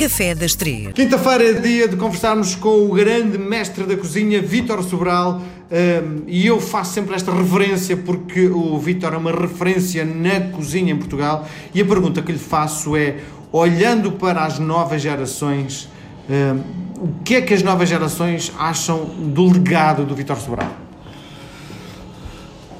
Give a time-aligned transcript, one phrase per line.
[0.00, 0.94] Café das Três.
[0.94, 6.46] Quinta-feira é dia de conversarmos com o grande mestre da cozinha, Vítor Sobral, um, e
[6.46, 11.46] eu faço sempre esta reverência porque o Vítor é uma referência na cozinha em Portugal.
[11.74, 13.18] E a pergunta que lhe faço é:
[13.52, 15.86] olhando para as novas gerações,
[16.30, 20.72] um, o que é que as novas gerações acham do legado do Vítor Sobral?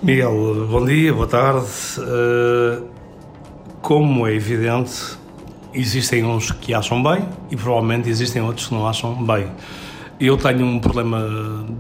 [0.03, 1.67] Miguel, bom dia, boa tarde.
[1.99, 2.89] Uh,
[3.83, 5.20] como é evidente,
[5.75, 9.47] existem uns que acham bem e provavelmente existem outros que não acham bem.
[10.19, 11.27] Eu tenho um problema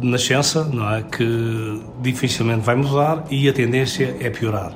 [0.00, 1.02] de nascença, não é?
[1.02, 4.72] Que dificilmente vai mudar e a tendência é piorar.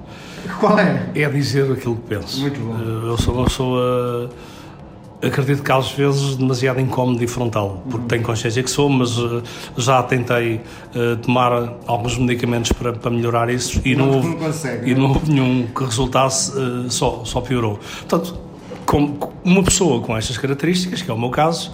[0.61, 1.11] Qual é?
[1.15, 2.43] É dizer aquilo que penso.
[2.43, 2.75] Muito bom.
[2.75, 4.31] Uh, eu sou uma pessoa
[5.27, 8.09] acredito que às vezes demasiado incómodo e frontal, porque uhum.
[8.09, 9.43] tenho consciência que sou, mas uh,
[9.77, 10.57] já tentei
[10.95, 15.03] uh, tomar alguns medicamentos para, para melhorar isso e não, não, houve, consegue, e não?
[15.03, 17.79] não houve nenhum que resultasse, uh, só, só piorou.
[18.07, 18.39] Portanto,
[18.95, 21.73] com uma pessoa com estas características, que é o meu caso,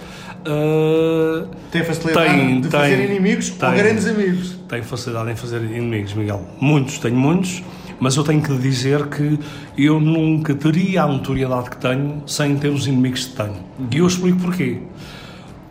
[1.69, 4.55] tem facilidade tem, de tem, fazer inimigos tem, ou grandes amigos.
[4.67, 6.41] Tenho facilidade em fazer inimigos, Miguel.
[6.59, 7.63] Muitos, tenho muitos
[8.01, 9.39] mas eu tenho que dizer que
[9.77, 13.57] eu nunca teria a notoriedade que tenho sem ter os inimigos que tenho.
[13.91, 14.79] E eu explico porquê.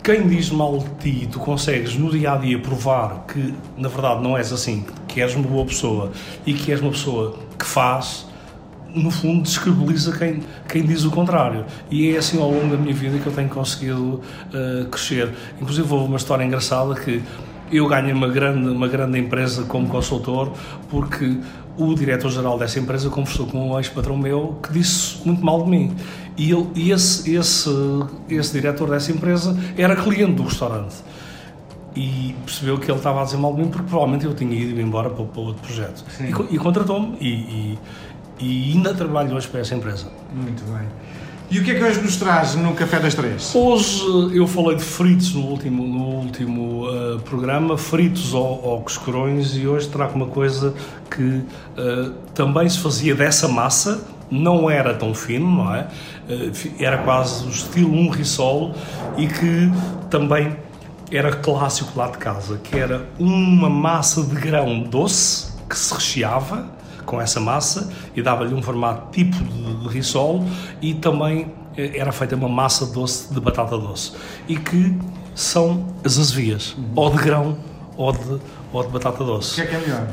[0.00, 4.22] Quem diz mal de ti, tu consegues no dia a dia provar que na verdade
[4.22, 6.12] não és assim, que és uma boa pessoa
[6.46, 8.26] e que és uma pessoa que faz,
[8.94, 11.64] no fundo descredibiliza quem, quem diz o contrário.
[11.90, 14.20] E é assim ao longo da minha vida que eu tenho conseguido
[14.52, 15.30] uh, crescer.
[15.60, 17.22] Inclusive houve uma história engraçada que
[17.72, 20.52] eu ganhei uma grande, uma grande empresa como consultor
[20.88, 21.38] porque
[21.78, 25.96] o diretor-geral dessa empresa conversou com um ex-patrão meu que disse muito mal de mim.
[26.36, 27.70] E, ele, e esse, esse,
[28.28, 30.96] esse diretor dessa empresa era cliente do restaurante.
[31.94, 34.80] E percebeu que ele estava a dizer mal de mim porque provavelmente eu tinha ido
[34.80, 36.04] embora para, para outro projeto.
[36.20, 37.78] E, e contratou-me e, e,
[38.40, 40.06] e ainda trabalho hoje para essa empresa.
[40.34, 40.88] Muito bem.
[41.50, 43.52] E o que é que hoje nos traz no Café das Três?
[43.56, 49.56] Hoje eu falei de fritos no último, no último uh, programa, fritos ou, ou coscorões,
[49.56, 50.72] e hoje trago uma coisa
[51.10, 55.88] que uh, também se fazia dessa massa, não era tão fino, não é?
[56.28, 58.72] Uh, era quase o estilo um risol
[59.18, 59.72] e que
[60.08, 60.56] também
[61.10, 66.78] era clássico lá de casa, que era uma massa de grão doce que se recheava
[67.10, 70.46] com essa massa e dava-lhe um formato tipo de, risol
[70.80, 74.12] e também eh, era feita uma massa doce de batata doce
[74.46, 74.96] e que
[75.34, 76.92] são as azevias, uhum.
[76.94, 77.58] ou de grão
[77.96, 78.40] ou de,
[78.72, 79.52] ou de batata doce.
[79.52, 80.08] O que é que é melhor?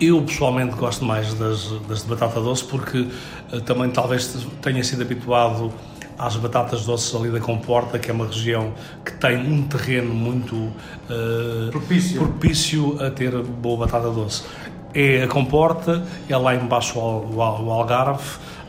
[0.00, 3.08] Eu pessoalmente gosto mais das, das de batata doce porque
[3.52, 5.72] uh, também talvez tenha sido habituado
[6.18, 8.72] às batatas doces ali da Comporta, que é uma região
[9.04, 12.20] que tem um terreno muito uh, propício.
[12.20, 14.42] propício a ter boa batata doce
[14.94, 18.22] é a Comporta, é lá embaixo o, o, Algarve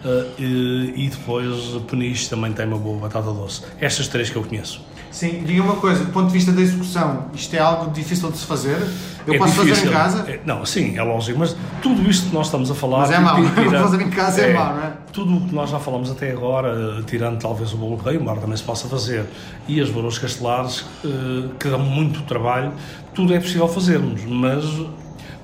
[0.03, 1.56] uh, e, depois
[1.90, 3.62] Peniche também tem uma boa batata doce.
[3.80, 4.84] Estas três que eu conheço.
[5.12, 8.38] Sim, diga uma coisa, do ponto de vista da execução, isto é algo difícil de
[8.38, 8.78] se fazer?
[9.25, 9.75] Eu é posso difícil.
[9.75, 10.30] fazer em casa?
[10.30, 13.00] É, não, sim, é lógico, mas tudo isto que nós estamos a falar...
[13.00, 14.94] Mas é mau, tira, fazer em casa é, é mau, não é?
[15.13, 18.57] Tudo o que nós já falamos até agora, tirando talvez o bolo rei, embora também
[18.57, 19.25] se possa fazer,
[19.69, 22.74] e as bolos castelares, uh, que dão muito trabalho,
[23.13, 24.66] tudo é possível fazermos, mas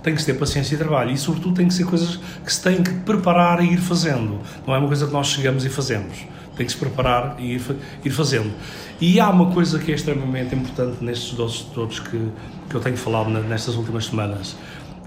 [0.03, 2.81] tem que ter paciência e trabalho e, sobretudo, tem que ser coisas que se tem
[2.81, 4.39] que preparar e ir fazendo.
[4.66, 6.25] Não é uma coisa que nós chegamos e fazemos.
[6.56, 7.62] Tem que se preparar e ir,
[8.03, 8.51] ir fazendo.
[9.00, 12.29] E há uma coisa que é extremamente importante nestes doces todos que,
[12.69, 14.56] que eu tenho falado nestas últimas semanas: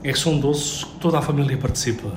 [0.03, 2.13] é que são doces que toda a família participa.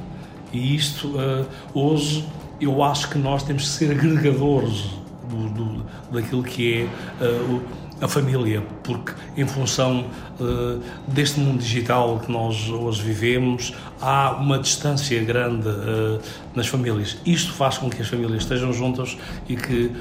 [0.53, 2.25] E isto, uh, hoje,
[2.61, 4.85] eu acho que nós temos que ser agregadores
[5.29, 6.87] do, do, daquilo que
[7.19, 7.61] é uh,
[7.99, 10.05] a família, porque em função
[10.39, 16.19] uh, deste mundo digital que nós hoje vivemos, há uma distância grande uh,
[16.55, 17.17] nas famílias.
[17.25, 19.17] Isto faz com que as famílias estejam juntas
[19.49, 19.91] e que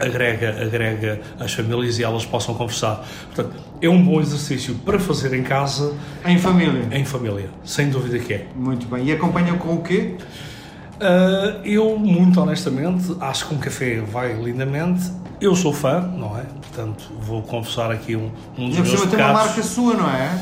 [0.00, 3.06] agrega, agrega as famílias e elas possam conversar.
[3.32, 5.94] Portanto, é um bom exercício para fazer em casa.
[6.24, 6.88] Em família?
[6.90, 8.46] Em família, sem dúvida que é.
[8.56, 9.06] Muito bem.
[9.06, 10.16] E acompanha com o quê?
[10.96, 15.10] Uh, eu, muito honestamente, acho que um café vai lindamente.
[15.40, 16.42] Eu sou fã, não é?
[16.42, 19.10] Portanto, vou confessar aqui um, um dos e meus pecados.
[19.10, 20.38] tem uma marca sua, não é?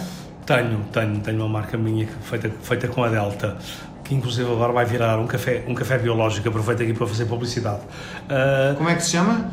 [0.46, 3.56] Tenho, tenho, tenho uma marca minha feita, feita com a Delta,
[4.04, 6.48] que inclusive agora vai virar um café, um café biológico.
[6.48, 7.80] Aproveito aqui para fazer publicidade.
[7.80, 9.50] Uh, Como é que se chama?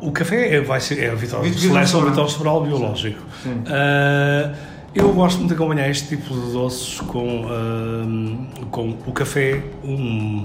[0.00, 3.20] O café é, vai ser, é a Vitor, Seleção Vitor Sobral Biológico.
[3.42, 3.62] Sim.
[3.64, 3.72] Sim.
[3.72, 9.62] Uh, eu gosto muito de acompanhar este tipo de doces com, uh, com o café,
[9.82, 10.44] um,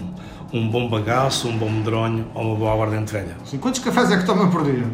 [0.51, 3.35] um bom bagaço, um bom medronho ou uma boa aguardente velha.
[3.45, 3.59] Sim.
[3.59, 4.85] Quantos cafés é que toma por dia?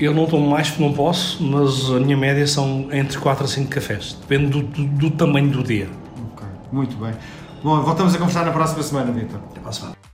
[0.00, 3.48] Eu não tomo mais porque não posso, mas a minha média são entre 4 a
[3.48, 4.16] 5 cafés.
[4.20, 5.88] Depende do, do, do tamanho do dia.
[6.32, 7.12] Ok, muito bem.
[7.62, 9.38] Bom, voltamos a conversar na próxima semana, Vitor.
[9.50, 10.11] Até para a semana.